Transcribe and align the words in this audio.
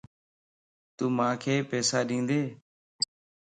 تو 0.95 1.05
مانک 1.17 1.43
پيسا 1.69 1.99
ڏيندين 2.07 2.45